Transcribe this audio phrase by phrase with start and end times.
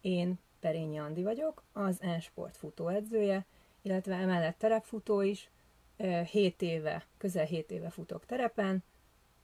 [0.00, 3.46] Én Perényi Andi vagyok, az N-Sport futóedzője,
[3.82, 5.50] illetve emellett terepfutó is.
[6.30, 8.84] 7 éve, közel 7 éve futok terepen,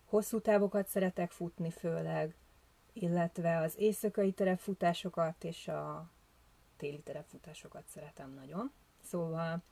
[0.04, 2.34] hosszú távokat szeretek futni főleg,
[2.92, 6.10] illetve az éjszakai terepfutásokat és a
[6.76, 8.72] téli terepfutásokat szeretem nagyon.
[9.02, 9.62] Szóval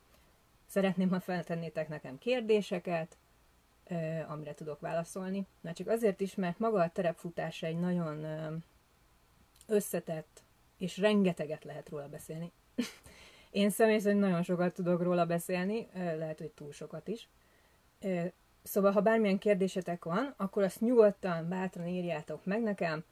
[0.67, 3.17] szeretném, ha feltennétek nekem kérdéseket,
[4.29, 5.47] amire tudok válaszolni.
[5.61, 8.25] Na csak azért is, mert maga a terepfutás egy nagyon
[9.67, 10.43] összetett,
[10.83, 12.53] és rengeteget lehet róla beszélni.
[13.51, 17.29] Én személy szerint nagyon sokat tudok róla beszélni, lehet, hogy túl sokat is.
[18.63, 23.05] Szóval, ha bármilyen kérdésetek van, akkor azt nyugodtan, bátran írjátok meg nekem,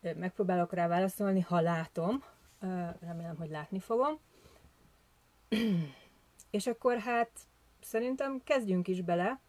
[0.00, 2.24] megpróbálok rá válaszolni, ha látom,
[3.00, 4.18] remélem, hogy látni fogom.
[6.50, 7.30] És akkor hát
[7.80, 9.40] szerintem kezdjünk is bele.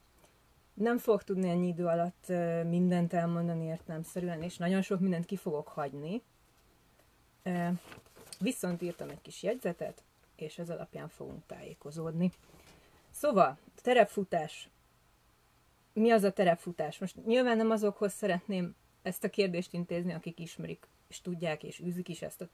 [0.74, 2.28] Nem fogok tudni ennyi idő alatt
[2.68, 6.22] mindent elmondani értelemszerűen, és nagyon sok mindent ki fogok hagyni.
[8.40, 10.04] Viszont írtam egy kis jegyzetet,
[10.36, 12.32] és ez alapján fogunk tájékozódni.
[13.12, 14.70] Szóval, terepfutás.
[15.94, 16.98] Mi az a terepfutás?
[16.98, 22.10] Most nyilván nem azokhoz szeretném ezt a kérdést intézni, akik ismerik, és tudják, és űzik
[22.10, 22.48] is ezt a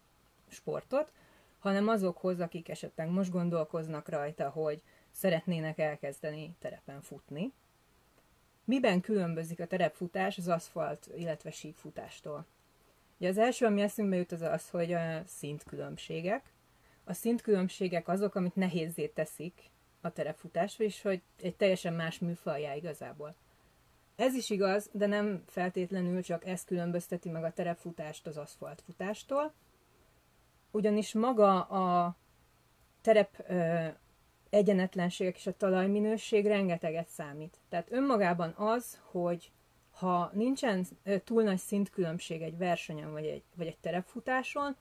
[0.48, 1.12] sportot,
[1.60, 4.82] hanem azokhoz, akik esetleg most gondolkoznak rajta, hogy
[5.12, 7.52] szeretnének elkezdeni terepen futni.
[8.64, 12.46] Miben különbözik a terepfutás az aszfalt, illetve síkfutástól?
[13.20, 16.54] Ugye az első, ami eszünkbe jut, az az, hogy a szintkülönbségek.
[17.04, 19.70] A szintkülönbségek azok, amit nehézé teszik
[20.02, 23.36] a terepfutás, és hogy egy teljesen más műfajjá igazából.
[24.16, 29.54] Ez is igaz, de nem feltétlenül csak ez különbözteti meg a terepfutást az aszfaltfutástól,
[30.72, 32.16] ugyanis maga a
[33.02, 33.88] terep ö,
[34.50, 37.58] egyenetlenségek és a talajminőség rengeteget számít.
[37.70, 39.52] Tehát önmagában az, hogy
[39.98, 40.86] ha nincsen
[41.24, 44.76] túl nagy szintkülönbség egy versenyen vagy egy, vagy egy terepfutáson,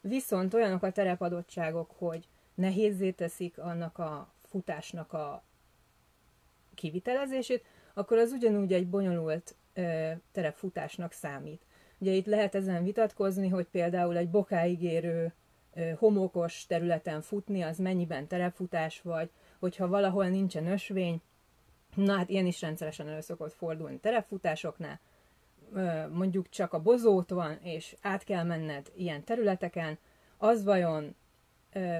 [0.00, 5.42] viszont olyanok a terepadottságok, hogy nehézé teszik annak a futásnak a
[6.74, 7.64] kivitelezését,
[7.94, 11.62] akkor az ugyanúgy egy bonyolult ö, terepfutásnak számít.
[11.98, 15.32] Ugye itt lehet ezen vitatkozni, hogy például egy bokáig érő
[15.74, 21.20] ö, homokos területen futni, az mennyiben terepfutás vagy, hogyha valahol nincsen ösvény,
[21.94, 25.00] na hát ilyen is rendszeresen elő szokott fordulni terepfutásoknál,
[26.12, 29.98] mondjuk csak a bozót van, és át kell menned ilyen területeken,
[30.36, 31.14] az vajon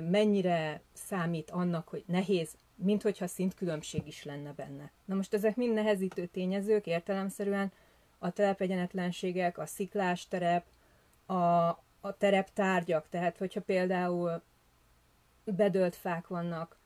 [0.00, 4.91] mennyire számít annak, hogy nehéz mint hogyha szintkülönbség is lenne benne.
[5.04, 7.72] Na most ezek mind nehezítő tényezők értelemszerűen,
[8.19, 10.65] a telepegyenetlenségek, a sziklás terep,
[11.26, 11.34] a,
[12.00, 14.43] a tereptárgyak, tehát hogyha például
[15.44, 16.76] bedölt fák vannak,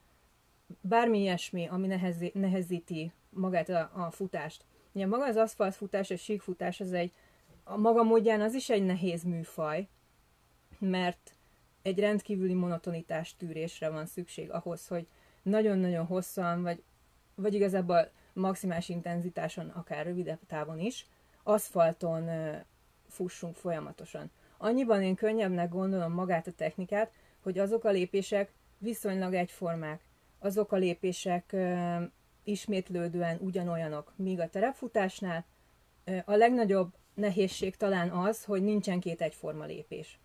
[0.80, 4.64] bármi ilyesmi, ami nehezi, nehezíti magát a, a futást.
[4.92, 7.12] Ugye maga az aszfaltfutás és síkfutás az egy,
[7.64, 9.88] a maga módján az is egy nehéz műfaj,
[10.78, 11.32] mert
[11.82, 15.06] egy rendkívüli monotonitás tűrésre van szükség ahhoz, hogy
[15.42, 16.82] nagyon-nagyon hosszan, vagy,
[17.34, 21.06] vagy igazából maximális intenzitáson, akár rövidebb távon is,
[21.42, 22.30] aszfalton
[23.08, 24.30] fussunk folyamatosan.
[24.58, 27.12] Annyiban én könnyebbnek gondolom magát a technikát,
[27.42, 30.00] hogy azok a lépések viszonylag egyformák.
[30.42, 31.56] Azok a lépések
[32.44, 35.44] ismétlődően ugyanolyanok, míg a terepfutásnál
[36.24, 40.18] a legnagyobb nehézség talán az, hogy nincsen két egyforma lépés.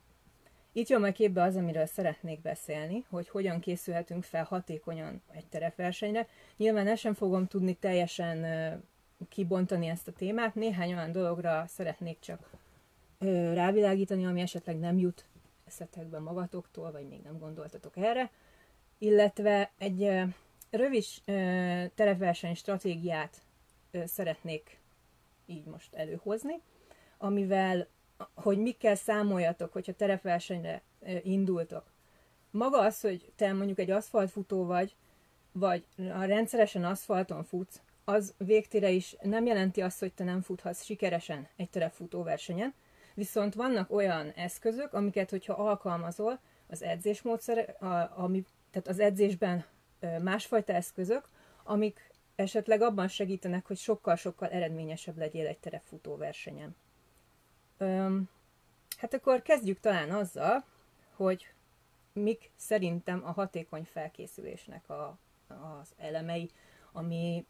[0.71, 6.27] Itt jön majd képbe az, amiről szeretnék beszélni, hogy hogyan készülhetünk fel hatékonyan egy terepversenyre.
[6.57, 8.45] Nyilván ezt sem fogom tudni teljesen
[9.29, 12.49] kibontani ezt a témát, néhány olyan dologra szeretnék csak
[13.53, 15.25] rávilágítani, ami esetleg nem jut
[15.65, 18.31] eszetekbe magatoktól, vagy még nem gondoltatok erre,
[18.97, 20.21] illetve egy
[20.69, 21.03] rövid
[21.95, 23.41] terepverseny stratégiát
[24.05, 24.79] szeretnék
[25.45, 26.61] így most előhozni,
[27.17, 27.87] amivel
[28.33, 30.81] hogy mikkel számoljatok, hogyha terepversenyre
[31.23, 31.91] indultok.
[32.51, 34.95] Maga az, hogy te mondjuk egy aszfaltfutó vagy,
[35.51, 40.83] vagy a rendszeresen aszfalton futsz, az végtére is nem jelenti azt, hogy te nem futhatsz
[40.83, 42.73] sikeresen egy terepfutó versenyen,
[43.13, 47.75] viszont vannak olyan eszközök, amiket, hogyha alkalmazol, az edzésmódszer,
[48.15, 49.65] ami, tehát az edzésben
[50.21, 51.29] másfajta eszközök,
[51.63, 56.75] amik esetleg abban segítenek, hogy sokkal-sokkal eredményesebb legyél egy terepfutó versenyen.
[58.97, 60.63] Hát akkor kezdjük talán azzal,
[61.15, 61.53] hogy
[62.13, 65.17] mik szerintem a hatékony felkészülésnek a,
[65.47, 66.49] az elemei,
[66.91, 67.45] ami,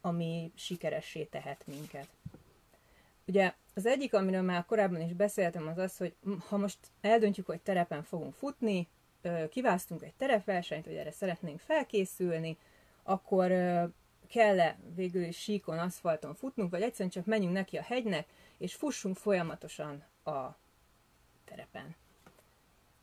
[0.00, 2.08] ami sikeressé tehet minket.
[3.26, 6.14] Ugye az egyik, amiről már korábban is beszéltem, az az, hogy
[6.48, 8.88] ha most eldöntjük, hogy terepen fogunk futni,
[9.50, 12.56] kiválasztunk egy terepversenyt, hogy erre szeretnénk felkészülni,
[13.02, 13.48] akkor
[14.28, 18.26] kell-e végül is síkon, aszfalton futnunk, vagy egyszerűen csak menjünk neki a hegynek,
[18.58, 20.56] és fussunk folyamatosan a
[21.44, 21.94] terepen.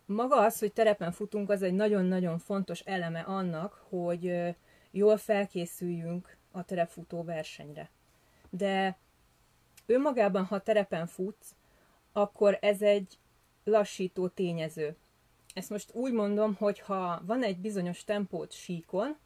[0.05, 4.55] maga az, hogy terepen futunk, az egy nagyon-nagyon fontos eleme annak, hogy
[4.91, 7.89] jól felkészüljünk a terepfutó versenyre.
[8.49, 8.97] De
[9.85, 11.55] önmagában, ha terepen futsz,
[12.11, 13.17] akkor ez egy
[13.63, 14.95] lassító tényező.
[15.53, 19.17] Ezt most úgy mondom, hogy ha van egy bizonyos tempót síkon,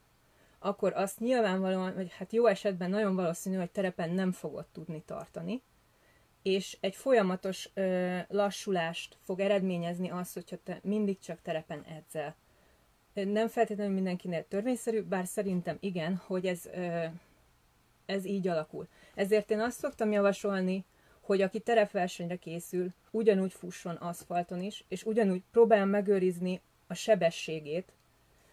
[0.60, 5.62] akkor azt nyilvánvalóan, vagy hát jó esetben nagyon valószínű, hogy terepen nem fogod tudni tartani,
[6.42, 12.36] és egy folyamatos ö, lassulást fog eredményezni az, hogyha te mindig csak terepen edzel.
[13.14, 17.06] Nem feltétlenül mindenkinél törvényszerű, bár szerintem igen, hogy ez, ö,
[18.06, 18.88] ez így alakul.
[19.16, 20.86] Ezért én azt szoktam javasolni,
[21.28, 27.94] hogy aki terepversenyre készül, ugyanúgy fusson aszfalton is, és ugyanúgy próbál megőrizni a sebességét,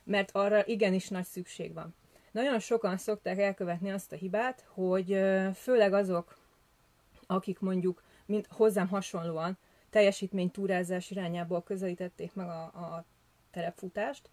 [0.04, 1.94] mert arra igenis nagy szükség van.
[2.30, 5.20] Nagyon sokan szokták elkövetni azt a hibát, hogy
[5.54, 6.38] főleg azok,
[7.26, 9.58] akik mondjuk mint hozzám hasonlóan
[9.90, 13.04] teljesítménytúrázás irányából közelítették meg a, a
[13.50, 14.30] terepfutást,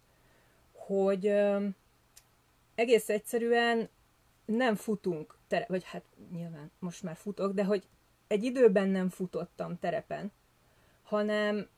[0.72, 1.26] hogy
[2.74, 3.88] egész egyszerűen
[4.44, 7.86] nem futunk, tere, vagy hát nyilván most már futok, de hogy
[8.32, 10.32] egy időben nem futottam terepen,
[11.02, 11.68] hanem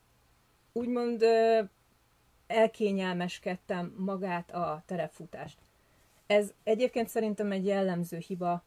[0.72, 1.24] úgymond
[2.46, 5.58] elkényelmeskedtem magát a terepfutást.
[6.26, 8.64] Ez egyébként szerintem egy jellemző hiba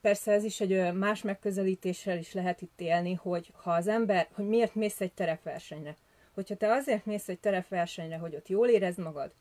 [0.00, 4.46] Persze ez is egy más megközelítéssel is lehet itt élni, hogy ha az ember, hogy
[4.46, 5.96] miért mész egy terepversenyre.
[6.34, 9.32] Hogyha te azért mész egy terepversenyre, hogy ott jól érezd magad,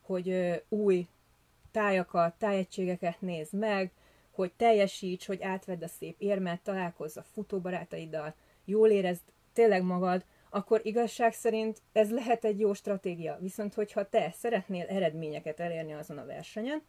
[0.00, 1.06] hogy új
[1.70, 3.90] tájakat, tájegységeket nézd meg,
[4.40, 8.34] hogy teljesíts, hogy átvedd a szép érmet, találkozz a futóbarátaiddal,
[8.64, 9.22] jól érezd
[9.52, 13.38] tényleg magad, akkor igazság szerint ez lehet egy jó stratégia.
[13.40, 16.82] Viszont hogyha te szeretnél eredményeket elérni azon a versenyen,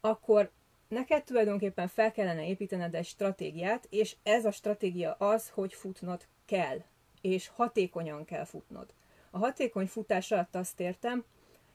[0.00, 0.50] akkor
[0.88, 6.78] neked tulajdonképpen fel kellene építened egy stratégiát, és ez a stratégia az, hogy futnod kell,
[7.20, 8.86] és hatékonyan kell futnod.
[9.30, 11.24] A hatékony futás alatt azt értem,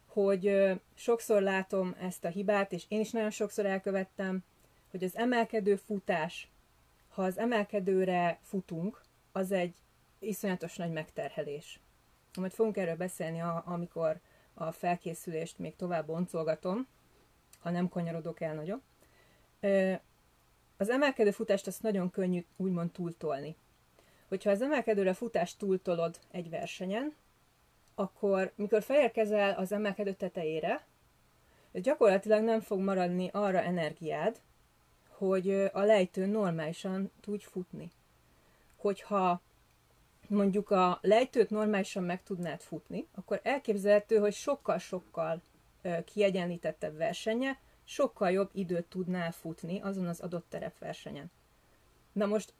[0.07, 4.43] hogy sokszor látom ezt a hibát, és én is nagyon sokszor elkövettem,
[4.91, 6.51] hogy az emelkedő futás,
[7.09, 9.01] ha az emelkedőre futunk,
[9.31, 9.75] az egy
[10.19, 11.79] iszonyatos nagy megterhelés.
[12.37, 14.19] Majd fogunk erről beszélni, amikor
[14.53, 16.87] a felkészülést még tovább boncolgatom,
[17.59, 18.81] ha nem kanyarodok el nagyon.
[20.77, 23.55] Az emelkedő futást azt nagyon könnyű úgymond túltolni.
[24.27, 27.15] Hogyha az emelkedőre futást túltolod egy versenyen,
[27.95, 30.85] akkor mikor felérkezel az emelkedő tetejére,
[31.73, 34.39] gyakorlatilag nem fog maradni arra energiád,
[35.19, 37.91] hogy a lejtőn normálisan tudj futni.
[38.75, 39.41] Hogyha
[40.27, 45.41] mondjuk a lejtőt normálisan meg tudnád futni, akkor elképzelhető, hogy sokkal-sokkal
[46.05, 51.31] kiegyenlítettebb versenye, sokkal jobb időt tudnál futni azon az adott terepversenyen.
[52.11, 52.53] Na most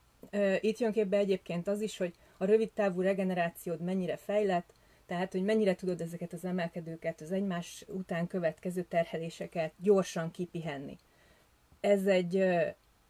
[0.59, 4.73] itt jön képbe egyébként az is, hogy a rövid távú regenerációd mennyire fejlett,
[5.05, 10.97] tehát, hogy mennyire tudod ezeket az emelkedőket, az egymás után következő terheléseket gyorsan kipihenni.
[11.79, 12.35] Ez egy,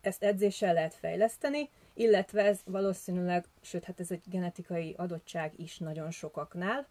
[0.01, 6.11] ezt edzéssel lehet fejleszteni, illetve ez valószínűleg, sőt, hát ez egy genetikai adottság is nagyon
[6.11, 6.87] sokaknál,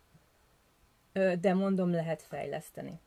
[1.41, 3.01] de mondom, lehet fejleszteni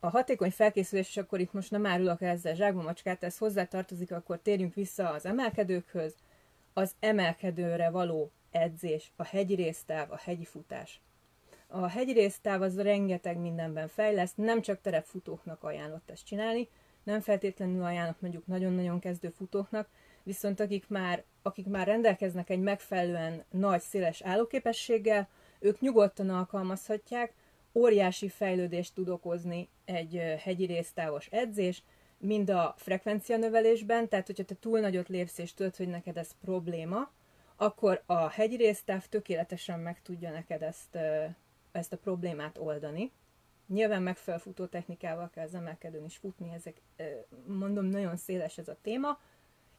[0.00, 4.38] a hatékony felkészülés, és akkor itt most nem árulok ezzel zsákba macskát, ez hozzátartozik, akkor
[4.38, 6.14] térjünk vissza az emelkedőkhöz,
[6.72, 11.00] az emelkedőre való edzés, a hegyi résztáv, a hegyi futás.
[11.66, 16.68] A hegyi résztáv az rengeteg mindenben fejleszt, nem csak terepfutóknak ajánlott ezt csinálni,
[17.08, 19.88] nem feltétlenül ajánlott mondjuk nagyon-nagyon kezdő futóknak,
[20.22, 27.32] viszont akik már, akik már rendelkeznek egy megfelelően nagy, széles állóképességgel, ők nyugodtan alkalmazhatják,
[27.74, 31.82] óriási fejlődést tud okozni egy hegyi résztávos edzés,
[32.18, 36.30] mind a frekvencia növelésben, tehát hogyha te túl nagyot lépsz és tudod, hogy neked ez
[36.40, 37.10] probléma,
[37.56, 40.98] akkor a hegyi résztáv tökéletesen meg tudja neked ezt,
[41.72, 43.12] ezt a problémát oldani.
[43.68, 46.80] Nyilván megfelelő technikával kell az emelkedőn is futni, ezek
[47.46, 49.20] mondom, nagyon széles ez a téma,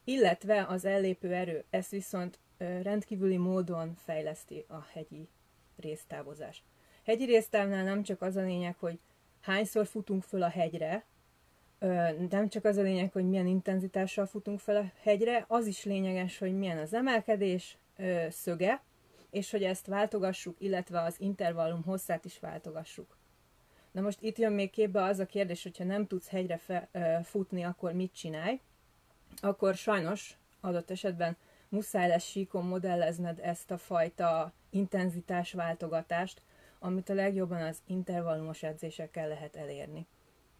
[0.04, 5.28] illetve az ellépő erő, ez viszont rendkívüli módon fejleszti a hegyi
[5.76, 6.62] résztávozás.
[7.04, 8.98] Hegyi résztávnál nem csak az a lényeg, hogy
[9.40, 11.04] hányszor futunk föl a hegyre,
[12.30, 16.38] nem csak az a lényeg, hogy milyen intenzitással futunk fel a hegyre, az is lényeges,
[16.38, 17.78] hogy milyen az emelkedés
[18.28, 18.82] szöge,
[19.30, 23.18] és hogy ezt váltogassuk, illetve az intervallum hosszát is váltogassuk.
[23.92, 26.88] Na most itt jön még képbe az a kérdés, hogyha nem tudsz hegyre fe,
[27.24, 28.60] futni, akkor mit csinálj?
[29.40, 31.36] Akkor sajnos adott esetben
[31.68, 36.42] muszáj lesz síkon modellezned ezt a fajta intenzitás váltogatást,
[36.78, 40.06] amit a legjobban az intervallumos edzésekkel lehet elérni.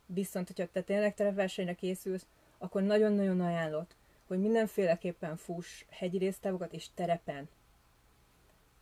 [0.07, 2.27] Viszont, hogyha te tényleg terepversenyre készülsz,
[2.59, 3.97] akkor nagyon-nagyon ajánlott,
[4.27, 7.49] hogy mindenféleképpen fuss hegyi résztávokat és terepen.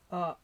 [0.08, 0.38] A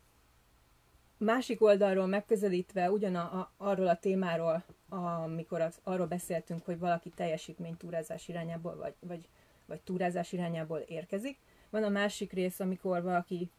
[1.25, 7.11] másik oldalról megközelítve ugyan a, a, arról a témáról, amikor az, arról beszéltünk, hogy valaki
[7.11, 9.29] teljesítmény túrázás irányából, vagy, vagy,
[9.67, 11.39] vagy túrázás irányából érkezik,
[11.71, 13.51] van a másik rész, amikor valaki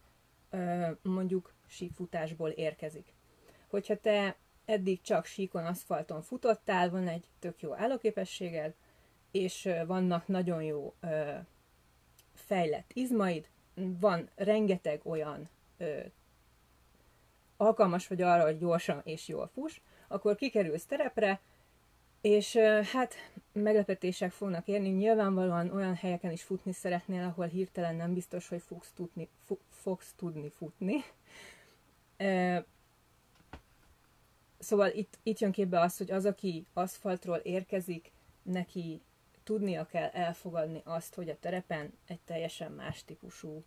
[0.49, 3.13] ö, mondjuk síkfutásból érkezik.
[3.67, 8.73] Hogyha te eddig csak síkon, aszfalton futottál, van egy tök jó állóképességed,
[9.31, 11.31] és vannak nagyon jó ö,
[12.33, 15.99] fejlett izmaid, van rengeteg olyan ö,
[17.57, 21.41] alkalmas vagy arra, hogy gyorsan és jól fuss, akkor kikerülsz terepre,
[22.21, 22.55] és
[22.91, 23.13] hát
[23.51, 24.89] meglepetések fognak érni.
[24.89, 29.29] Nyilvánvalóan olyan helyeken is futni szeretnél, ahol hirtelen nem biztos, hogy fogsz tudni,
[29.69, 31.03] fogsz tudni futni.
[34.59, 38.11] Szóval itt, itt jön képbe az, hogy az, aki aszfaltról érkezik,
[38.43, 39.01] neki
[39.43, 43.63] tudnia kell elfogadni azt, hogy a terepen egy teljesen más típusú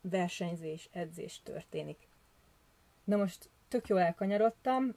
[0.00, 2.08] versenyzés, edzés történik.
[3.04, 4.94] Na most tök jól elkanyarodtam.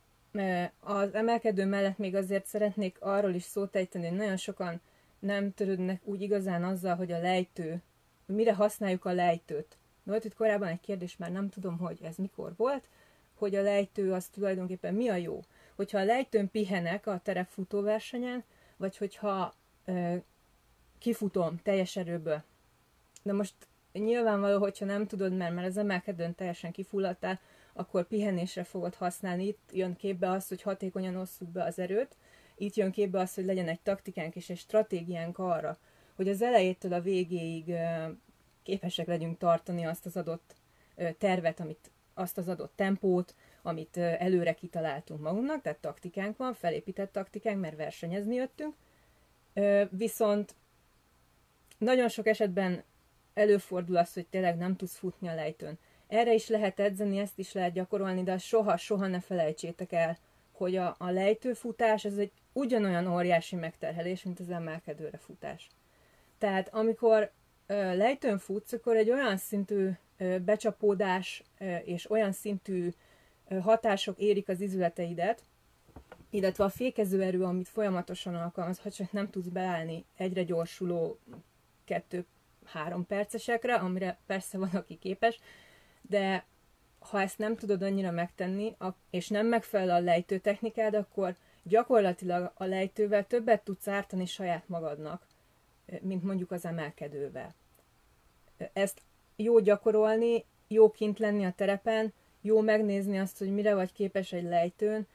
[0.79, 4.81] Az emelkedő mellett még azért szeretnék arról is szót ejteni, hogy nagyon sokan
[5.19, 7.81] nem törődnek úgy igazán azzal, hogy a lejtő,
[8.25, 9.77] mire használjuk a lejtőt.
[10.03, 12.87] Volt itt korábban egy kérdés, már nem tudom, hogy ez mikor volt,
[13.35, 15.39] hogy a lejtő az tulajdonképpen mi a jó.
[15.75, 18.43] Hogyha a lejtőn pihenek a terepfutóversenyen,
[18.77, 19.53] vagy hogyha
[19.85, 20.15] ö,
[20.97, 22.43] kifutom teljes erőből.
[23.23, 23.53] De most
[23.93, 27.39] nyilvánvaló, hogyha nem tudod, mert már az emelkedőn teljesen kifulladtál,
[27.77, 29.47] akkor pihenésre fogod használni.
[29.47, 32.15] Itt jön képbe az, hogy hatékonyan osszuk be az erőt,
[32.57, 35.77] itt jön képbe az, hogy legyen egy taktikánk és egy stratégiánk arra,
[36.15, 37.73] hogy az elejétől a végéig
[38.63, 40.55] képesek legyünk tartani azt az adott
[41.17, 47.59] tervet, amit, azt az adott tempót, amit előre kitaláltunk magunknak, tehát taktikánk van, felépített taktikánk,
[47.61, 48.75] mert versenyezni jöttünk.
[49.89, 50.55] Viszont
[51.77, 52.83] nagyon sok esetben
[53.33, 55.77] előfordul az, hogy tényleg nem tudsz futni a lejtőn.
[56.07, 60.17] Erre is lehet edzeni, ezt is lehet gyakorolni, de soha-soha ne felejtsétek el,
[60.51, 65.69] hogy a, a lejtőfutás ez egy ugyanolyan óriási megterhelés, mint az emelkedőre futás.
[66.37, 67.31] Tehát amikor
[67.67, 72.89] ö, lejtőn futsz, akkor egy olyan szintű ö, becsapódás ö, és olyan szintű
[73.47, 75.43] ö, hatások érik az izületeidet,
[76.29, 81.19] illetve a fékező erő, amit folyamatosan alkalmaz, ha csak nem tudsz beállni egyre gyorsuló
[81.83, 85.39] kettő-három percesekre, amire persze van, aki képes,
[86.09, 86.45] de
[86.99, 88.75] ha ezt nem tudod annyira megtenni,
[89.09, 95.27] és nem megfelel a lejtő technikád, akkor gyakorlatilag a lejtővel többet tudsz ártani saját magadnak,
[96.01, 97.53] mint mondjuk az emelkedővel.
[98.73, 99.01] Ezt
[99.35, 104.43] jó gyakorolni, jó kint lenni a terepen, jó megnézni azt, hogy mire vagy képes egy
[104.43, 105.07] lejtőn,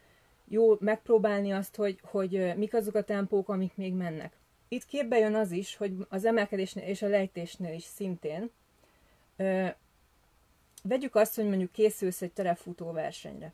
[0.48, 4.32] jó megpróbálni azt, hogy, hogy mik azok a tempók, amik még mennek.
[4.68, 8.50] Itt képbe jön az is, hogy az emelkedésnél és a lejtésnél is szintén
[10.82, 13.52] vegyük azt, hogy mondjuk készülsz egy terefutó versenyre.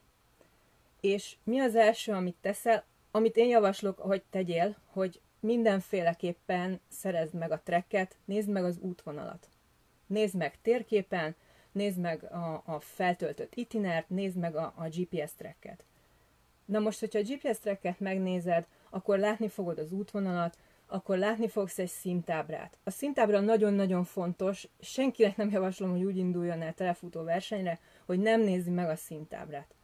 [1.01, 7.51] És mi az első, amit teszel, amit én javaslok, hogy tegyél, hogy mindenféleképpen szerezd meg
[7.51, 9.49] a trekket, nézd meg az útvonalat.
[10.07, 11.35] Nézd meg térképen,
[11.73, 15.85] nézd meg a, a feltöltött itinert, nézd meg a, a GPS trekket.
[16.65, 21.79] Na most, hogyha a GPS trekket megnézed, akkor látni fogod az útvonalat, akkor látni fogsz
[21.79, 22.79] egy szintábrát.
[22.85, 28.41] A szintábra nagyon-nagyon fontos, senkinek nem javaslom, hogy úgy induljon el telefutó versenyre, hogy nem
[28.41, 29.75] nézi meg a szintábrát.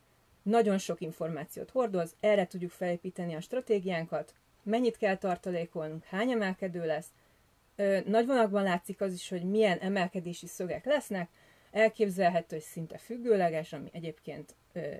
[0.42, 7.08] Nagyon sok információt hordoz, erre tudjuk felépíteni a stratégiánkat, mennyit kell tartalékolnunk, hány emelkedő lesz.
[7.76, 11.30] Ö, nagy vonakban látszik az is, hogy milyen emelkedési szögek lesznek,
[11.70, 14.94] elképzelhető, hogy szinte függőleges, ami egyébként ö,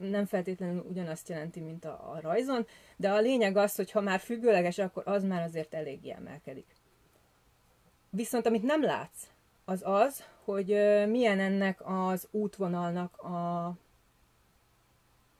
[0.00, 2.66] nem feltétlenül ugyanazt jelenti, mint a, a rajzon,
[2.96, 6.66] de a lényeg az, hogy ha már függőleges, akkor az már azért eléggé emelkedik.
[8.10, 9.26] Viszont amit nem látsz,
[9.64, 10.66] az az, hogy
[11.08, 13.72] milyen ennek az útvonalnak a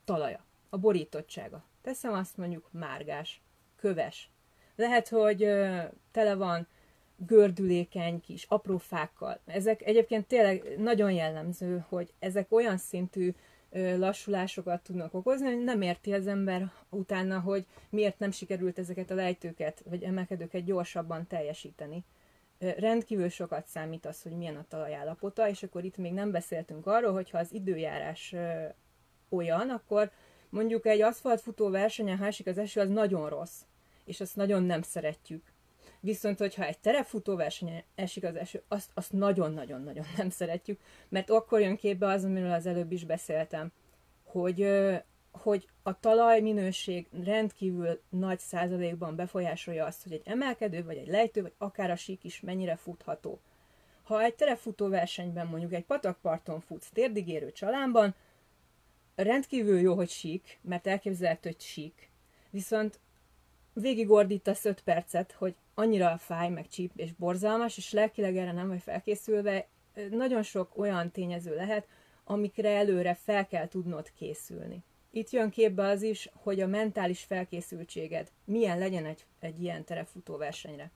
[0.05, 1.65] talaja, a borítottsága.
[1.83, 3.43] Teszem azt mondjuk márgás,
[3.77, 4.31] köves.
[4.77, 5.39] Lehet, hogy
[6.11, 6.67] tele van
[7.17, 9.41] gördülékeny kis apró fákkal.
[9.47, 13.35] Ezek egyébként tényleg nagyon jellemző, hogy ezek olyan szintű
[13.73, 19.15] lassulásokat tudnak okozni, hogy nem érti az ember utána, hogy miért nem sikerült ezeket a
[19.15, 22.05] lejtőket, vagy emelkedőket gyorsabban teljesíteni.
[22.59, 27.13] Rendkívül sokat számít az, hogy milyen a talajállapota, és akkor itt még nem beszéltünk arról,
[27.13, 28.35] hogy ha az időjárás
[29.29, 30.11] olyan, akkor
[30.49, 33.61] mondjuk egy aszfaltfutó versenyen, ha esik az eső, az nagyon rossz,
[34.05, 35.50] és azt nagyon nem szeretjük.
[36.01, 41.61] Viszont, hogyha egy terepfutó versenyen esik az eső, azt, azt nagyon-nagyon-nagyon nem szeretjük, mert akkor
[41.61, 43.73] jön képbe az, amiről az előbb is beszéltem,
[44.25, 44.69] hogy,
[45.33, 51.55] hogy a talajminőség rendkívül nagy százalékban befolyásolja azt, hogy egy emelkedő, vagy egy lejtő, vagy
[51.59, 53.41] akár a sík is mennyire futható.
[54.03, 58.15] Ha egy terefutó versenyben mondjuk egy patakparton futsz térdigérő csalámban,
[59.15, 62.11] rendkívül jó, hogy sík, mert elképzelhető, hogy sík.
[62.51, 63.01] Viszont
[63.73, 68.83] végigordítasz 5 percet, hogy annyira fáj, meg csíp és borzalmas, és lelkileg erre nem vagy
[68.83, 69.67] felkészülve,
[70.11, 71.87] nagyon sok olyan tényező lehet,
[72.25, 74.83] amikre előre fel kell tudnod készülni.
[75.11, 80.37] Itt jön képbe az is, hogy a mentális felkészültséged milyen legyen egy, egy ilyen terefutó
[80.37, 80.91] versenyre.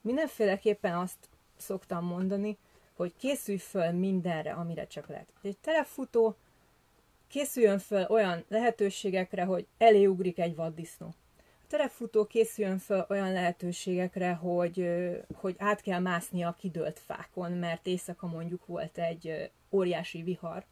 [0.00, 2.58] Mindenféleképpen azt szoktam mondani,
[2.96, 5.28] hogy készülj föl mindenre, amire csak lehet.
[5.42, 6.36] Egy terefutó
[7.28, 11.14] készüljön föl olyan lehetőségekre, hogy eléugrik egy vaddisznó.
[11.74, 14.88] A terefutó készüljön föl olyan lehetőségekre, hogy,
[15.34, 20.64] hogy át kell mászni a kidőlt fákon, mert éjszaka mondjuk volt egy óriási vihar,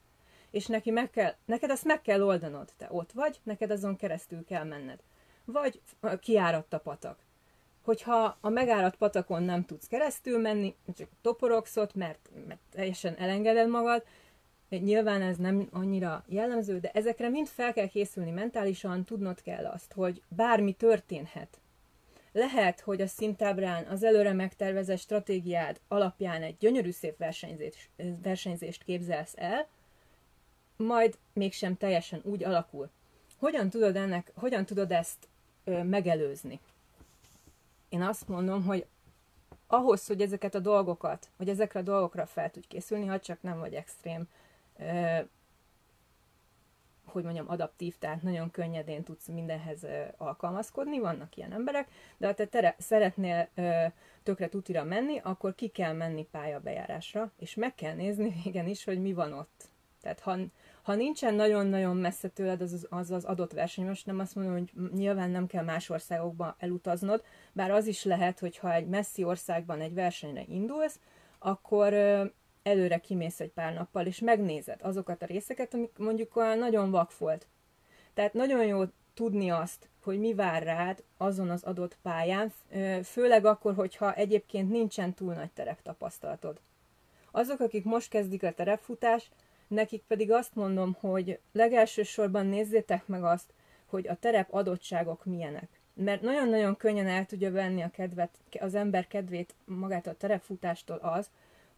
[0.50, 2.68] és neki meg kell, neked azt meg kell oldanod.
[2.76, 4.99] Te ott vagy, neked azon keresztül kell menned.
[5.44, 5.80] Vagy
[6.21, 7.18] kiáradt a patak.
[7.85, 13.68] Hogyha a megáradt patakon nem tudsz keresztül menni, csak toporogsz ott, mert, mert teljesen elengeded
[13.68, 14.04] magad,
[14.81, 19.93] Nyilván ez nem annyira jellemző, de ezekre mind fel kell készülni mentálisan, tudnod kell azt,
[19.93, 21.61] hogy bármi történhet.
[22.33, 27.88] Lehet, hogy a szintábrán az előre megtervezett stratégiád alapján egy gyönyörű szép versenyzést,
[28.23, 29.69] versenyzést képzelsz el,
[30.76, 32.91] majd mégsem teljesen úgy alakul.
[33.38, 35.29] Hogyan tudod, ennek, hogyan tudod ezt
[35.64, 36.61] ö, megelőzni?
[37.88, 38.87] Én azt mondom, hogy
[39.67, 43.59] ahhoz, hogy ezeket a dolgokat, vagy ezekre a dolgokra fel tudj készülni, ha csak nem
[43.59, 44.29] vagy extrém,
[47.12, 49.87] hogy mondjam, adaptív, tehát nagyon könnyedén tudsz mindenhez
[50.17, 53.49] alkalmazkodni, vannak ilyen emberek, de ha te tere, szeretnél
[54.23, 59.12] tökre tutira menni, akkor ki kell menni pályabejárásra, és meg kell nézni igenis, hogy mi
[59.12, 59.71] van ott.
[60.03, 60.37] Tehát ha,
[60.83, 64.53] ha nincsen nagyon-nagyon messze tőled az, az az, az adott verseny, most nem azt mondom,
[64.53, 69.25] hogy nyilván nem kell más országokba elutaznod, bár az is lehet, hogy ha egy messzi
[69.25, 71.01] országban egy versenyre indulsz,
[71.39, 71.93] akkor
[72.62, 77.19] előre kimész egy pár nappal, és megnézed azokat a részeket, amik mondjuk olyan nagyon vak
[77.19, 77.47] volt.
[78.14, 78.83] Tehát nagyon jó
[79.14, 82.53] tudni azt, hogy mi vár rád azon az adott pályán,
[83.03, 86.61] főleg akkor, hogyha egyébként nincsen túl nagy terep tapasztalatod.
[87.31, 89.31] Azok, akik most kezdik a terepfutás,
[89.72, 93.53] Nekik pedig azt mondom, hogy legelsősorban nézzétek meg azt,
[93.87, 95.68] hogy a terep adottságok milyenek.
[95.94, 101.31] Mert nagyon-nagyon könnyen el tudja venni a kedvet, az ember kedvét magát a terepfutástól az,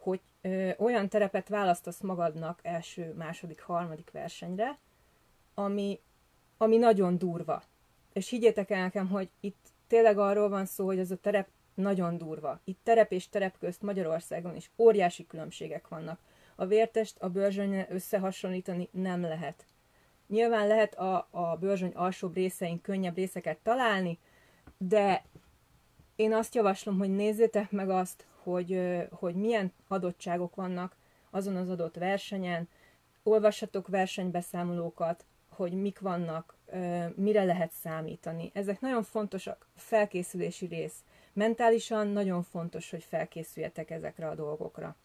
[0.05, 4.79] hogy ö, olyan terepet választasz magadnak első, második, harmadik versenyre,
[5.55, 6.01] ami,
[6.57, 7.63] ami nagyon durva.
[8.13, 12.19] És higgyétek el nekem, hogy itt tényleg arról van szó, hogy ez a terep nagyon
[12.19, 12.61] durva.
[12.65, 16.21] Itt terep és terep közt Magyarországon is óriási különbségek vannak.
[16.55, 19.65] A vértest a bőrzsönyre összehasonlítani nem lehet.
[20.29, 24.19] Nyilván lehet a, a bőrzsöny alsóbb részein könnyebb részeket találni,
[24.79, 25.25] de
[26.17, 28.81] én azt javaslom, hogy nézzétek meg azt, hogy,
[29.11, 30.97] hogy milyen adottságok vannak
[31.31, 32.69] azon az adott versenyen,
[33.23, 36.55] olvassatok versenybeszámolókat, hogy mik vannak,
[37.15, 38.51] mire lehet számítani.
[38.55, 40.95] Ezek nagyon fontosak, felkészülési rész.
[41.33, 44.97] Mentálisan nagyon fontos, hogy felkészüljetek ezekre a dolgokra.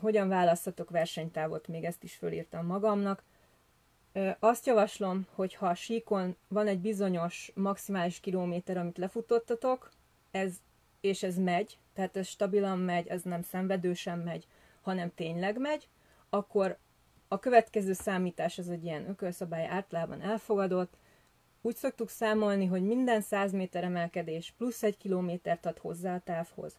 [0.00, 3.22] Hogyan választatok versenytávot, még ezt is fölírtam magamnak.
[4.38, 9.90] Azt javaslom, hogy ha a síkon van egy bizonyos maximális kilométer, amit lefutottatok,
[10.30, 10.54] ez,
[11.00, 14.46] és ez megy, tehát ez stabilan megy, ez nem szenvedősen megy,
[14.82, 15.88] hanem tényleg megy,
[16.30, 16.78] akkor
[17.28, 20.96] a következő számítás az egy ilyen ökölszabály általában elfogadott.
[21.60, 26.78] Úgy szoktuk számolni, hogy minden 100 méter emelkedés plusz egy kilométert ad hozzá a távhoz.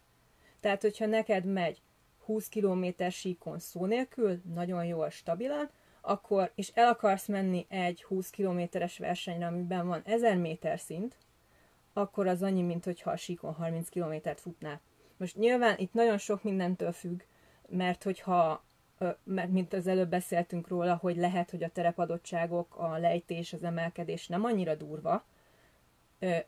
[0.60, 1.82] Tehát, hogyha neked megy
[2.24, 8.30] 20 km síkon szó nélkül, nagyon jól, stabilan, akkor, és el akarsz menni egy 20
[8.30, 11.16] kilométeres versenyre, amiben van 1000 méter szint,
[11.98, 14.80] akkor az annyi, mint hogyha a síkon 30 kilométert futnál.
[15.16, 17.20] Most nyilván itt nagyon sok mindentől függ,
[17.68, 18.64] mert hogyha,
[19.24, 24.26] mert mint az előbb beszéltünk róla, hogy lehet, hogy a terepadottságok, a lejtés, az emelkedés
[24.26, 25.24] nem annyira durva,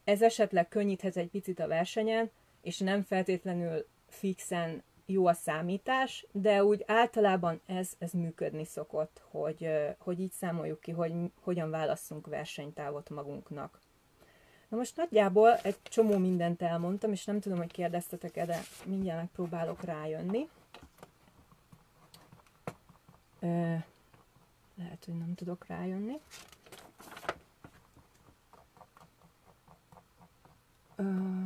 [0.04, 2.30] ez esetleg könnyíthet egy picit a versenyen,
[2.62, 9.68] és nem feltétlenül fixen jó a számítás, de úgy általában ez, ez működni szokott, hogy,
[9.98, 13.80] hogy így számoljuk ki, hogy hogyan válasszunk versenytávot magunknak.
[14.70, 19.82] Na most nagyjából egy csomó mindent elmondtam, és nem tudom, hogy kérdeztetek-e, de mindjárt megpróbálok
[19.82, 20.48] rájönni.
[24.74, 26.20] Lehet, hogy nem tudok rájönni.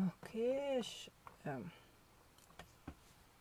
[0.07, 1.11] Oké, és...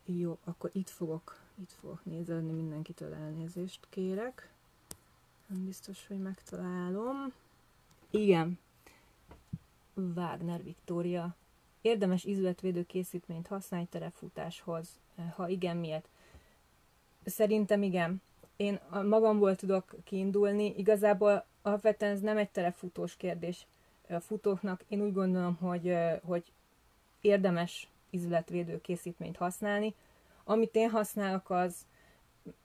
[0.04, 4.52] Jó, akkor itt fogok, itt fogok nézelni, mindenkitől elnézést kérek.
[5.46, 7.32] Nem biztos, hogy megtalálom.
[8.10, 8.58] Igen.
[9.94, 11.36] Wagner Viktória
[11.80, 14.88] érdemes izületvédő készítményt használni terefutáshoz?
[15.34, 16.08] Ha igen, miért?
[17.24, 18.22] Szerintem igen.
[18.56, 20.74] Én magamból tudok kiindulni.
[20.76, 23.66] Igazából alapvetően ez nem egy terefutós kérdés
[24.08, 24.84] a futóknak.
[24.88, 26.52] Én úgy gondolom, hogy, hogy
[27.20, 29.94] érdemes izületvédő készítményt használni.
[30.44, 31.86] Amit én használok, az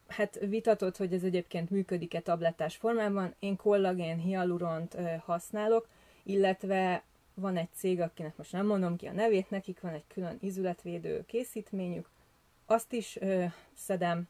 [0.07, 3.33] hát vitatott, hogy ez egyébként működik-e tablettás formában.
[3.39, 5.87] Én kollagén, hialuront használok,
[6.23, 7.03] illetve
[7.39, 11.23] van egy cég, akinek most nem mondom ki a nevét, nekik van egy külön izületvédő
[11.25, 12.09] készítményük,
[12.65, 14.27] azt is ö, szedem.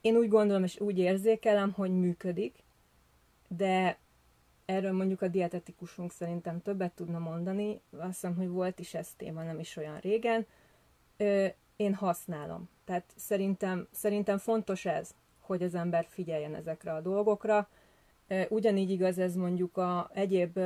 [0.00, 2.54] Én úgy gondolom és úgy érzékelem, hogy működik,
[3.48, 3.98] de
[4.64, 7.80] erről mondjuk a dietetikusunk szerintem többet tudna mondani.
[7.90, 10.46] Azt hiszem, hogy volt is ez téma nem is olyan régen.
[11.16, 12.68] Ö, én használom.
[12.84, 17.68] Tehát szerintem, szerintem fontos ez, hogy az ember figyeljen ezekre a dolgokra.
[18.48, 20.58] Ugyanígy igaz ez mondjuk a egyéb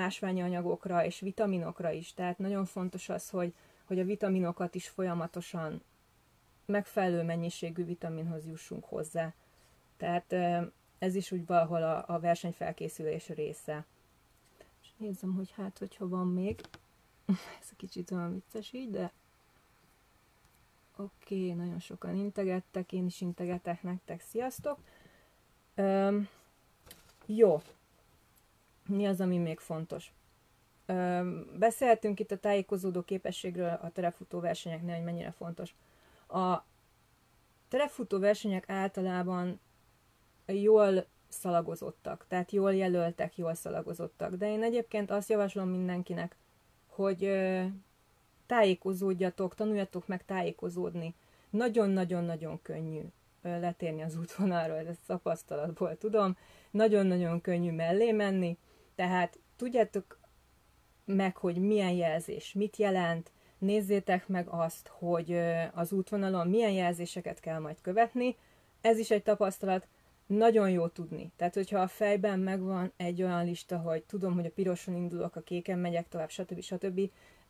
[0.00, 2.14] ásványi anyagokra és vitaminokra is.
[2.14, 5.82] Tehát nagyon fontos az, hogy, hogy a vitaminokat is folyamatosan
[6.64, 9.34] megfelelő mennyiségű vitaminhoz jussunk hozzá.
[9.96, 10.32] Tehát
[10.98, 13.84] ez is úgy valahol a, a versenyfelkészülés része.
[14.82, 16.60] És nézzem, hogy hát, hogyha van még.
[17.60, 19.12] ez a kicsit olyan vicces így, de
[20.96, 24.78] oké, okay, nagyon sokan integettek, én is integetek nektek, sziasztok!
[25.76, 26.28] Um,
[27.26, 27.62] jó,
[28.90, 30.12] mi az, ami még fontos?
[31.58, 35.74] Beszéltünk itt a tájékozódó képességről a terefutó versenyeknél, hogy mennyire fontos.
[36.28, 36.64] A
[37.68, 39.60] terefutó versenyek általában
[40.46, 44.34] jól szalagozottak, tehát jól jelöltek, jól szalagozottak.
[44.34, 46.36] De én egyébként azt javaslom mindenkinek,
[46.86, 47.30] hogy
[48.46, 51.14] tájékozódjatok, tanuljatok meg tájékozódni.
[51.50, 53.00] Nagyon-nagyon-nagyon könnyű
[53.42, 56.36] letérni az útvonalról, ezt tapasztalatból tudom.
[56.70, 58.58] Nagyon-nagyon könnyű mellé menni,
[59.00, 60.18] tehát tudjátok
[61.04, 65.40] meg, hogy milyen jelzés mit jelent, nézzétek meg azt, hogy
[65.72, 68.36] az útvonalon milyen jelzéseket kell majd követni.
[68.80, 69.88] Ez is egy tapasztalat,
[70.26, 71.32] nagyon jó tudni.
[71.36, 75.40] Tehát, hogyha a fejben megvan egy olyan lista, hogy tudom, hogy a piroson indulok, a
[75.40, 76.60] kéken megyek tovább, stb.
[76.60, 77.00] stb.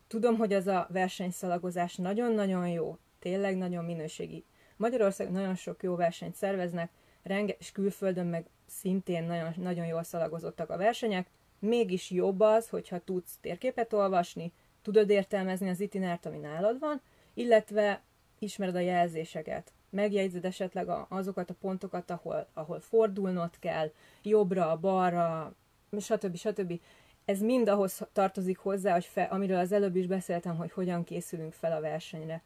[0.06, 4.44] Tudom, hogy az a versenyszalagozás nagyon-nagyon jó, tényleg nagyon minőségi.
[4.76, 6.90] Magyarország nagyon sok jó versenyt szerveznek,
[7.22, 13.38] renges külföldön meg szintén nagyon, nagyon jól szalagozottak a versenyek, mégis jobb az, hogyha tudsz
[13.40, 17.00] térképet olvasni, tudod értelmezni az itinárt, ami nálad van,
[17.34, 18.02] illetve
[18.38, 19.72] ismered a jelzéseket.
[19.90, 23.90] Megjegyzed esetleg a, azokat a pontokat, ahol, ahol fordulnod kell,
[24.22, 25.54] jobbra, balra,
[26.00, 26.36] stb.
[26.36, 26.80] stb.
[27.24, 31.52] Ez mind ahhoz tartozik hozzá, hogy fe, amiről az előbb is beszéltem, hogy hogyan készülünk
[31.52, 32.42] fel a versenyre.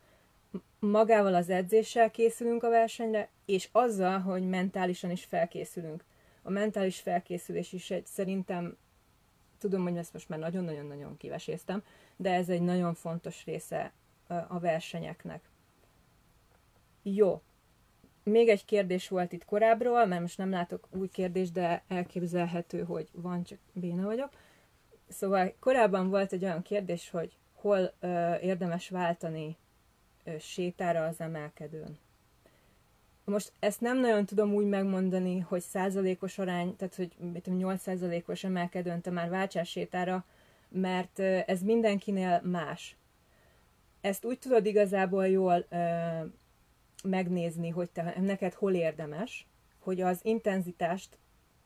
[0.79, 6.05] Magával az edzéssel készülünk a versenyre, és azzal, hogy mentálisan is felkészülünk.
[6.42, 8.77] A mentális felkészülés is egy szerintem
[9.59, 11.83] Tudom, hogy ezt most már nagyon-nagyon-nagyon kiveséztem,
[12.17, 13.93] de ez egy nagyon fontos része
[14.49, 15.51] a versenyeknek.
[17.03, 17.43] Jó.
[18.23, 23.09] Még egy kérdés volt itt korábbról, mert most nem látok új kérdést, de elképzelhető, hogy
[23.12, 24.31] van, csak béna vagyok.
[25.09, 29.57] Szóval korábban volt egy olyan kérdés, hogy hol ö, érdemes váltani
[30.25, 31.99] ö, sétára az emelkedőn.
[33.25, 37.13] Most ezt nem nagyon tudom úgy megmondani, hogy százalékos arány, tehát hogy
[37.45, 40.25] 8 százalékos emelkedőn te már váltsál sétára,
[40.69, 42.97] mert ez mindenkinél más.
[44.01, 45.77] Ezt úgy tudod igazából jól ö,
[47.05, 49.47] megnézni, hogy te, neked hol érdemes,
[49.79, 51.19] hogy az intenzitást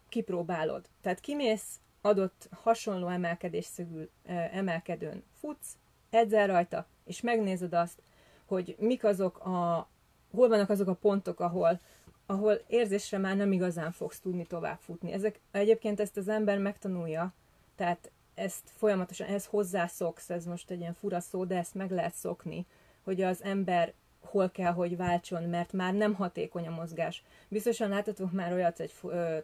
[0.08, 0.88] kipróbálod.
[1.00, 4.08] Tehát kimész adott hasonló emelkedésszögű
[4.52, 5.76] emelkedőn futsz,
[6.10, 8.02] edzel rajta, és megnézed azt,
[8.44, 9.88] hogy mik azok a
[10.30, 11.80] hol vannak azok a pontok, ahol,
[12.26, 15.12] ahol érzésre már nem igazán fogsz tudni tovább futni.
[15.12, 17.32] Ezek, egyébként ezt az ember megtanulja,
[17.76, 22.14] tehát ezt folyamatosan, ehhez hozzászoksz, ez most egy ilyen fura szó, de ezt meg lehet
[22.14, 22.66] szokni,
[23.04, 27.22] hogy az ember hol kell, hogy váltson, mert már nem hatékony a mozgás.
[27.48, 28.92] Biztosan láthatunk már olyat egy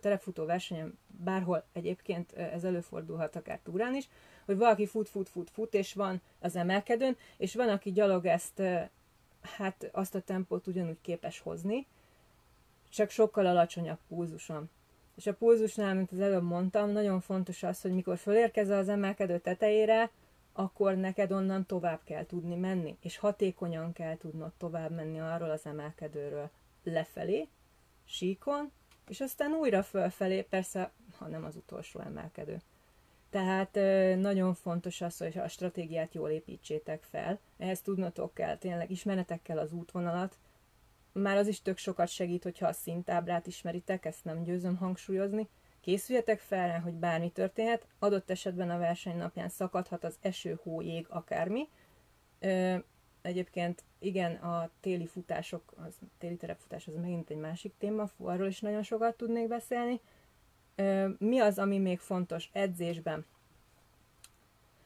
[0.01, 4.09] telefutó versenyen, bárhol egyébként ez előfordulhat akár túrán is,
[4.45, 8.63] hogy valaki fut, fut, fut, fut, és van az emelkedőn, és van, aki gyalog ezt
[9.45, 11.87] hát azt a tempót ugyanúgy képes hozni,
[12.89, 14.71] csak sokkal alacsonyabb pulzuson.
[15.17, 19.39] És a pulzusnál, mint az előbb mondtam, nagyon fontos az, hogy mikor fölérkezel az emelkedő
[19.39, 20.11] tetejére,
[20.53, 25.67] akkor neked onnan tovább kell tudni menni, és hatékonyan kell tudnod tovább menni arról az
[25.67, 26.51] emelkedőről
[26.85, 27.49] lefelé,
[28.05, 28.73] síkon,
[29.09, 32.61] és aztán újra fölfelé, persze, ha nem az utolsó emelkedő.
[33.35, 33.75] Tehát
[34.19, 37.39] nagyon fontos az, hogy a stratégiát jól építsétek fel.
[37.59, 40.39] Ehhez tudnotok kell, tényleg ismeretek kell az útvonalat.
[41.13, 45.49] Már az is tök sokat segít, hogyha a szintábrát ismeritek, ezt nem győzöm hangsúlyozni.
[45.81, 50.81] készüljetek fel rá, hogy bármi történhet, adott esetben a verseny napján szakadhat az eső, hó,
[50.81, 51.69] jég, akármi.
[53.23, 58.61] Egyébként igen, a téli futások, az téli terepfutás az megint egy másik téma, arról is
[58.61, 60.01] nagyon sokat tudnék beszélni.
[61.19, 63.27] Mi az, ami még fontos edzésben?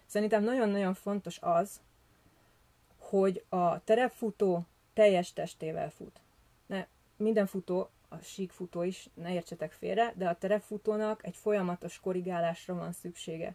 [0.06, 1.80] Szerintem nagyon-nagyon fontos az,
[2.98, 6.20] hogy a terepfutó teljes testével fut.
[6.66, 12.74] Ne, minden futó, a síkfutó is, ne értsetek félre, de a terepfutónak egy folyamatos korrigálásra
[12.74, 13.54] van szüksége.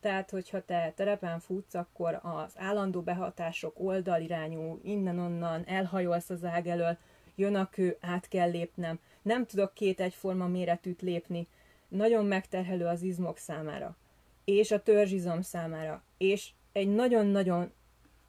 [0.00, 6.96] Tehát, hogyha te terepen futsz, akkor az állandó behatások oldalirányú, innen-onnan, elhajolsz az ág elől,
[7.34, 11.48] jön a kő, át kell lépnem, nem tudok két egyforma méretűt lépni,
[11.90, 13.96] nagyon megterhelő az izmok számára,
[14.44, 17.72] és a törzsizom számára, és egy nagyon-nagyon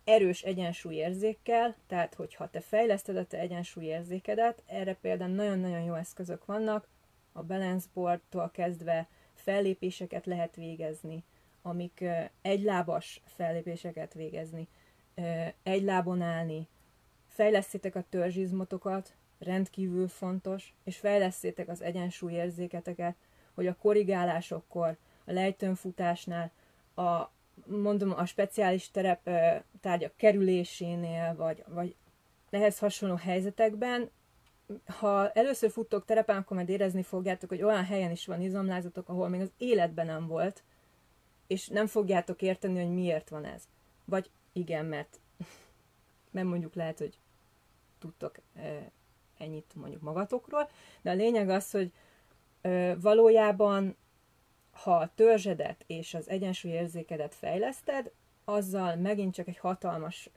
[0.03, 6.87] erős egyensúlyérzékkel, tehát hogyha te fejleszted a te egyensúlyérzékedet, erre például nagyon-nagyon jó eszközök vannak,
[7.31, 11.23] a balance boardtól kezdve fellépéseket lehet végezni,
[11.61, 12.03] amik
[12.41, 14.67] egylábas fellépéseket végezni,
[15.63, 16.67] egy lábon állni,
[17.27, 23.15] fejlesztétek a törzsizmotokat, rendkívül fontos, és fejlesztétek az egyensúlyérzéketeket,
[23.55, 26.51] hogy a korrigálásokkor, a lejtőnfutásnál,
[26.95, 27.29] a,
[27.65, 29.29] mondom, a speciális terep
[29.81, 31.95] tárgyak kerülésénél, vagy, vagy
[32.49, 34.09] ehhez hasonló helyzetekben,
[34.85, 39.29] ha először futtok terepen, akkor majd érezni fogjátok, hogy olyan helyen is van izomlázatok, ahol
[39.29, 40.63] még az életben nem volt,
[41.47, 43.63] és nem fogjátok érteni, hogy miért van ez.
[44.05, 45.19] Vagy igen, mert,
[46.31, 47.19] mert mondjuk lehet, hogy
[47.99, 48.35] tudtok
[49.37, 50.69] ennyit mondjuk magatokról,
[51.01, 51.91] de a lényeg az, hogy
[52.97, 53.95] valójában
[54.71, 58.11] ha a törzsedet és az egyensúlyérzékedet fejleszted,
[58.43, 60.29] azzal megint csak egy hatalmas,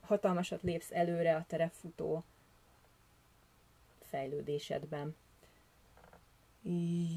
[0.00, 2.24] hatalmasat lépsz előre a terepfutó
[4.00, 5.16] fejlődésedben.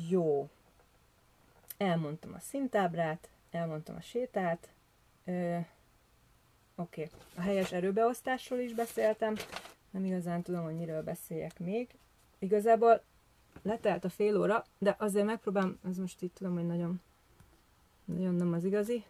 [0.10, 0.50] Jó,
[1.78, 4.68] elmondtam a szintábrát, elmondtam a sétát,
[5.26, 5.58] Ö,
[6.76, 9.36] oké, a helyes erőbeosztásról is beszéltem,
[9.90, 11.90] nem igazán tudom, hogy miről beszéljek még.
[12.40, 13.04] Igazából
[13.62, 17.02] letelt a fél óra, de azért megpróbálom, ez most itt tudom, hogy nagyon,
[18.06, 19.04] nagyon nem az igazi.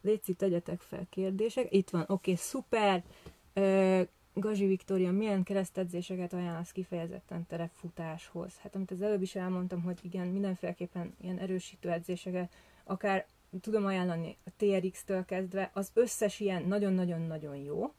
[0.00, 1.72] Léci, tegyetek fel kérdések.
[1.74, 3.04] Itt van, oké, okay, szuper.
[3.52, 4.02] Ö,
[4.34, 8.58] Gazsi Viktória, milyen keresztedzéseket ajánlasz kifejezetten terepfutáshoz?
[8.58, 12.52] Hát amit az előbb is elmondtam, hogy igen, mindenféleképpen ilyen erősítő edzéseket,
[12.84, 13.26] akár
[13.60, 17.92] tudom ajánlani a TRX-től kezdve, az összes ilyen nagyon-nagyon-nagyon jó.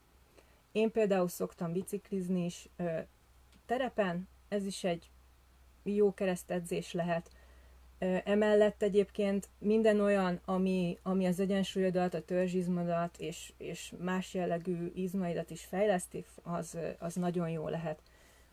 [0.71, 2.99] Én például szoktam biciklizni is ö,
[3.65, 5.09] terepen, ez is egy
[5.83, 7.29] jó keresztedzés lehet.
[8.23, 15.49] Emellett egyébként minden olyan, ami, ami az egyensúlyodat, a törzsizmodat és, és más jellegű izmaidat
[15.49, 18.01] is fejleszti, az, az nagyon jó lehet.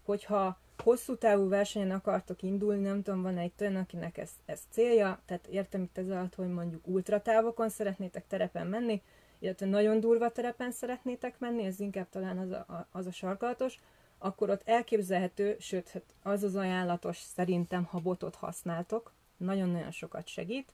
[0.04, 5.20] Hogyha hosszú távú versenyen akartok indulni, nem tudom, van egy olyan, akinek ez, ez célja,
[5.26, 9.02] tehát értem itt ez alatt, hogy mondjuk ultratávokon szeretnétek terepen menni,
[9.38, 13.80] illetve nagyon durva terepen szeretnétek menni, ez inkább talán az a, az a sarkalatos,
[14.18, 20.72] akkor ott elképzelhető, sőt, hát az az ajánlatos szerintem, ha botot használtok, nagyon-nagyon sokat segít,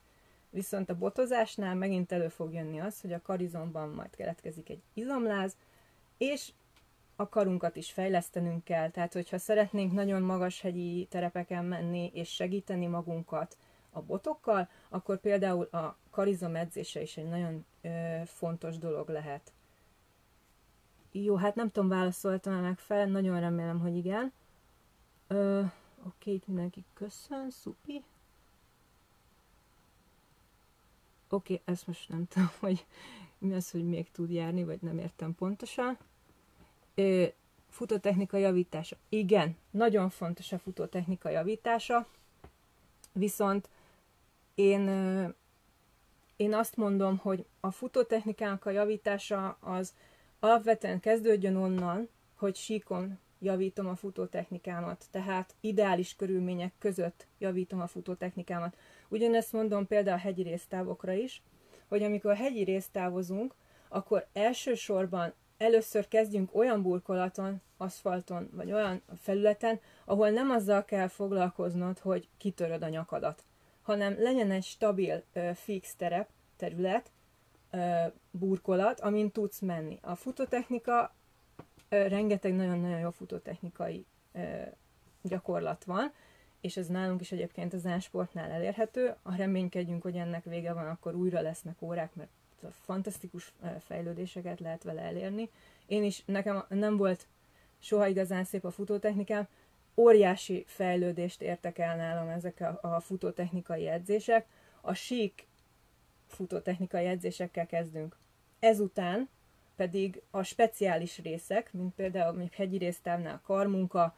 [0.51, 5.57] viszont a botozásnál megint elő fog jönni az, hogy a karizomban majd keletkezik egy izomláz,
[6.19, 6.53] és
[7.17, 12.87] a karunkat is fejlesztenünk kell, tehát hogyha szeretnénk nagyon magas hegyi terepeken menni és segíteni
[12.87, 13.57] magunkat
[13.91, 17.89] a botokkal, akkor például a karizom edzése is egy nagyon ö,
[18.25, 19.53] fontos dolog lehet.
[21.17, 24.33] Jó, hát nem tudom, válaszoltam-e megfelelően, nagyon remélem, hogy igen.
[25.27, 25.63] Ö,
[26.07, 28.03] oké, itt mindenki köszön, szupi.
[31.29, 32.87] Oké, ezt most nem tudom, hogy
[33.39, 35.99] mi az, hogy még tud járni, vagy nem értem pontosan.
[36.95, 37.25] Ö,
[37.69, 38.97] futótechnika javítása.
[39.09, 42.07] Igen, nagyon fontos a futótechnika javítása,
[43.13, 43.69] viszont
[44.55, 44.89] én,
[46.37, 49.95] én azt mondom, hogy a futótechnikának a javítása az
[50.45, 58.77] alapvetően kezdődjön onnan, hogy síkon javítom a futótechnikámat, tehát ideális körülmények között javítom a futótechnikámat.
[59.09, 61.43] Ugyanezt mondom például a hegyi résztávokra is,
[61.89, 63.55] hogy amikor hegyi résztávozunk,
[63.89, 71.99] akkor elsősorban először kezdjünk olyan burkolaton, aszfalton, vagy olyan felületen, ahol nem azzal kell foglalkoznod,
[71.99, 73.45] hogy kitöröd a nyakadat,
[73.83, 75.23] hanem legyen egy stabil,
[75.55, 77.11] fix terep, terület,
[78.31, 79.99] burkolat, amin tudsz menni.
[80.03, 81.15] A futótechnika,
[81.89, 84.07] rengeteg nagyon-nagyon jó futótechnikai
[85.23, 86.13] gyakorlat van,
[86.61, 89.15] és ez nálunk is egyébként az sportnál elérhető.
[89.23, 92.31] Ha reménykedjünk, hogy ennek vége van, akkor újra lesznek órák, mert
[92.71, 95.51] fantasztikus fejlődéseket lehet vele elérni.
[95.87, 97.27] Én is, nekem nem volt
[97.79, 99.49] soha igazán szép a futótechnikám,
[99.97, 104.47] óriási fejlődést értek el nálam ezek a, a futótechnikai edzések.
[104.81, 105.47] A sík
[106.35, 108.17] futótechnikai edzésekkel kezdünk.
[108.59, 109.29] Ezután
[109.77, 114.17] pedig a speciális részek, mint például még hegyi résztávnál karmunka,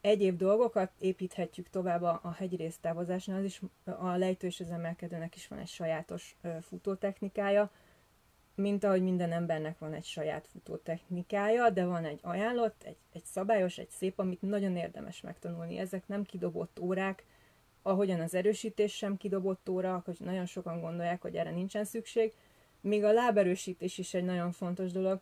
[0.00, 5.36] egyéb dolgokat építhetjük tovább a, a hegyi résztávozásnál, az is a lejtő és az emelkedőnek
[5.36, 7.70] is van egy sajátos futótechnikája,
[8.54, 13.78] mint ahogy minden embernek van egy saját futótechnikája, de van egy ajánlott, egy, egy szabályos,
[13.78, 15.78] egy szép, amit nagyon érdemes megtanulni.
[15.78, 17.24] Ezek nem kidobott órák,
[17.82, 22.32] ahogyan az erősítés sem kidobott óra, hogy nagyon sokan gondolják, hogy erre nincsen szükség.
[22.80, 25.20] Még a láberősítés is egy nagyon fontos dolog,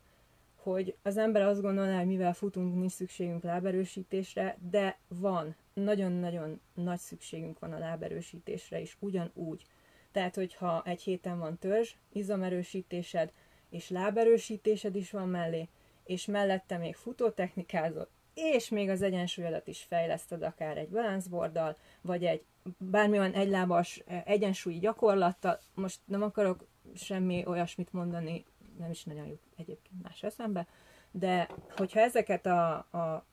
[0.55, 6.99] hogy az ember azt gondolná, hogy mivel futunk, nincs szükségünk láberősítésre, de van, nagyon-nagyon nagy
[6.99, 9.65] szükségünk van a láberősítésre is, ugyanúgy.
[10.11, 13.31] Tehát, hogyha egy héten van törzs, izomerősítésed,
[13.69, 15.69] és láberősítésed is van mellé,
[16.03, 18.09] és mellette még futótechnikázod,
[18.41, 22.43] és még az egyensúlyodat is fejleszted akár egy balanszborddal, vagy egy
[22.77, 25.59] bármilyen egylábas eh, egyensúlyi gyakorlattal.
[25.73, 28.45] Most nem akarok semmi olyasmit mondani,
[28.77, 30.67] nem is nagyon jut egyébként más eszembe,
[31.11, 33.25] de hogyha ezeket a, a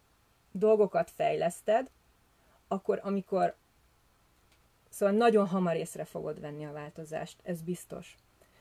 [0.52, 1.90] dolgokat fejleszted,
[2.68, 3.56] akkor amikor
[4.90, 8.16] Szóval nagyon hamar észre fogod venni a változást, ez biztos.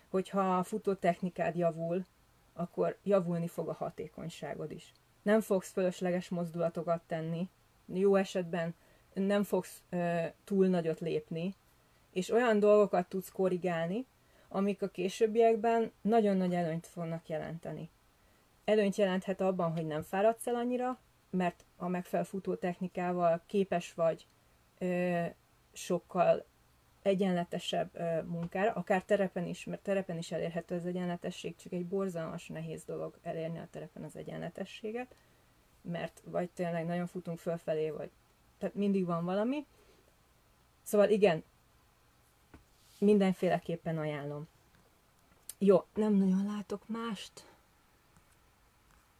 [0.09, 2.05] Hogyha a futótechnikád javul,
[2.53, 4.93] akkor javulni fog a hatékonyságod is.
[5.27, 7.49] Nem fogsz fölösleges mozdulatokat tenni,
[7.85, 8.75] jó esetben
[9.13, 11.55] nem fogsz ö, túl nagyot lépni,
[12.11, 14.05] és olyan dolgokat tudsz korrigálni,
[14.47, 17.89] amik a későbbiekben nagyon nagy előnyt fognak jelenteni.
[18.65, 24.27] Előnyt jelenthet abban, hogy nem fáradsz el annyira, mert a megfelelő futótechnikával képes vagy
[24.77, 25.23] ö,
[25.73, 26.45] sokkal
[27.07, 32.83] egyenletesebb munkára, akár terepen is, mert terepen is elérhető az egyenletesség, csak egy borzalmas nehéz
[32.83, 35.15] dolog elérni a terepen az egyenletességet,
[35.81, 38.09] mert vagy tényleg nagyon futunk fölfelé, vagy
[38.57, 39.65] tehát mindig van valami.
[40.83, 41.43] Szóval igen,
[42.99, 44.47] mindenféleképpen ajánlom.
[45.57, 47.45] Jó, nem nagyon látok mást.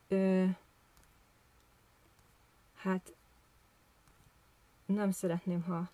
[0.07, 0.45] Ö,
[2.75, 3.13] hát
[4.85, 5.89] nem szeretném, ha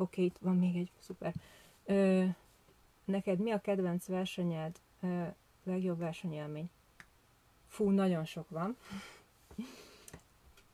[0.00, 1.34] Oké, itt van még egy, szuper.
[1.84, 2.24] Ö,
[3.04, 5.22] neked mi a kedvenc versenyed, ö,
[5.64, 6.70] legjobb versenyelmény?
[7.66, 8.76] Fú, nagyon sok van.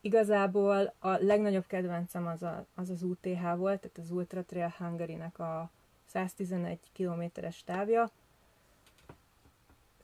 [0.01, 5.39] Igazából a legnagyobb kedvencem az a, az, az UTH volt, tehát az Ultra Trail Hungary-nek
[5.39, 5.71] a
[6.05, 8.11] 111 kilométeres távja.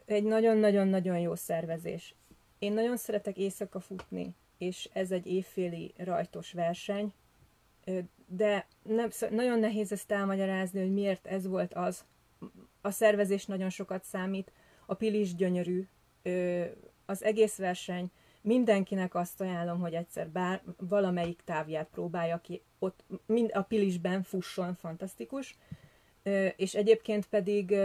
[0.05, 2.15] Egy nagyon-nagyon-nagyon jó szervezés.
[2.59, 7.13] Én nagyon szeretek éjszaka futni, és ez egy évféli rajtos verseny,
[8.27, 12.05] de nem, nagyon nehéz ezt elmagyarázni, hogy miért ez volt az.
[12.81, 14.53] A szervezés nagyon sokat számít,
[14.87, 15.89] a pilis gyönyörű,
[17.07, 23.51] az egész verseny, mindenkinek azt ajánlom, hogy egyszer bár valamelyik távját próbálja ki, ott mind
[23.53, 25.59] a pilisben fusson, fantasztikus,
[26.57, 27.77] és egyébként pedig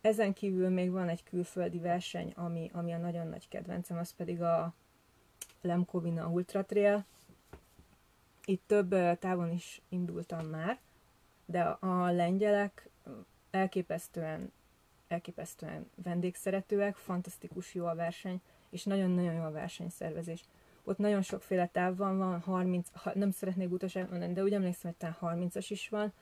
[0.00, 4.42] ezen kívül még van egy külföldi verseny, ami, ami a nagyon nagy kedvencem, az pedig
[4.42, 4.74] a
[5.60, 7.04] Lemkovina Ultra Trail,
[8.50, 10.78] itt több távon is indultam már,
[11.46, 12.88] de a lengyelek
[13.50, 14.52] elképesztően,
[15.08, 20.44] elképesztően vendégszeretőek, fantasztikus jó a verseny, és nagyon-nagyon jó a versenyszervezés.
[20.84, 25.14] Ott nagyon sokféle táv van, van 30, nem szeretnék butaságot mondani, de úgy emlékszem, hogy
[25.14, 26.12] talán 30-as is van,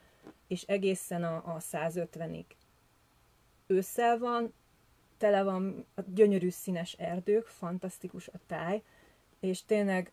[0.47, 2.45] és egészen a, a 150-ig.
[3.67, 4.53] Ősszel van,
[5.19, 8.83] tele van a gyönyörű színes erdők, fantasztikus a táj,
[9.41, 10.13] és tényleg,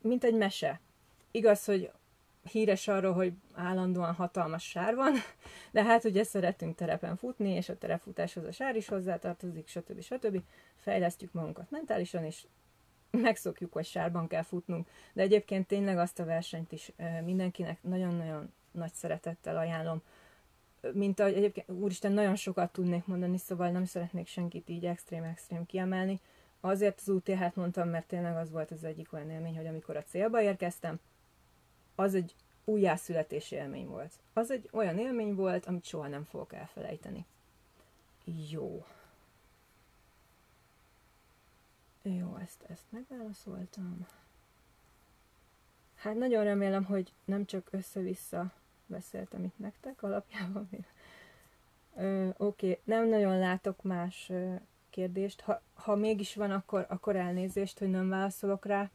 [0.00, 0.80] mint egy mese.
[1.36, 1.90] Igaz, hogy
[2.50, 5.12] híres arról, hogy állandóan hatalmas sár van,
[5.70, 10.00] de hát ugye szeretünk terepen futni, és a terepfutáshoz a sár is hozzátartozik, stb.
[10.00, 10.42] stb.
[10.76, 12.46] Fejlesztjük magunkat mentálisan, és
[13.10, 14.88] megszokjuk, hogy sárban kell futnunk.
[15.12, 16.92] De egyébként tényleg azt a versenyt is
[17.24, 20.02] mindenkinek nagyon-nagyon nagy szeretettel ajánlom.
[20.92, 26.20] Mint ahogy egyébként, úristen, nagyon sokat tudnék mondani, szóval nem szeretnék senkit így extrém-extrém kiemelni.
[26.60, 30.02] Azért az UTH-t mondtam, mert tényleg az volt az egyik olyan élmény, hogy amikor a
[30.02, 31.00] célba érkeztem,
[31.94, 34.12] az egy újjászületési élmény volt.
[34.32, 37.26] Az egy olyan élmény volt, amit soha nem fogok elfelejteni.
[38.50, 38.84] Jó.
[42.02, 44.06] Jó, ezt, ezt megválaszoltam.
[45.94, 48.52] Hát nagyon remélem, hogy nem csak össze-vissza
[48.86, 50.68] beszéltem itt nektek alapjában.
[51.92, 52.78] Oké, okay.
[52.84, 54.54] nem nagyon látok más ö,
[54.90, 55.40] kérdést.
[55.40, 58.90] Ha, ha mégis van, akkor, akkor elnézést, hogy nem válaszolok rá.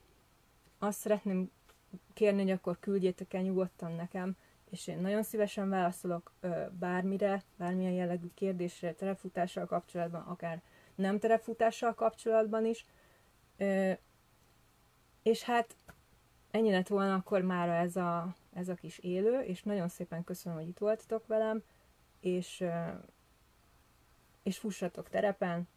[0.79, 1.51] Azt szeretném
[2.13, 4.37] kérni, hogy akkor küldjétek el nyugodtan nekem,
[4.69, 10.61] és én nagyon szívesen válaszolok ö, bármire, bármilyen jellegű kérdésre, terefutással kapcsolatban, akár
[10.95, 12.85] nem terefutással kapcsolatban is.
[13.57, 13.91] Ö,
[15.23, 15.75] és hát
[16.51, 20.57] ennyi lett volna akkor már ez a, ez a kis élő, és nagyon szépen köszönöm,
[20.57, 21.63] hogy itt voltatok velem,
[22.19, 22.63] és,
[24.43, 25.67] és fussatok terepen,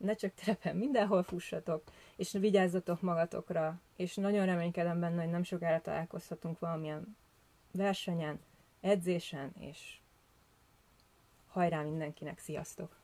[0.00, 1.82] ne csak terepen, mindenhol fussatok,
[2.16, 7.16] és vigyázzatok magatokra, és nagyon reménykedem benne, hogy nem sokára találkozhatunk valamilyen
[7.70, 8.40] versenyen,
[8.80, 9.98] edzésen, és
[11.48, 12.99] hajrá mindenkinek, sziasztok!